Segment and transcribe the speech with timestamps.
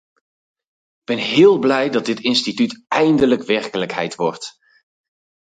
[0.97, 4.57] Ik ben heel blij dat dit instituut eindelijk werkelijkheid wordt.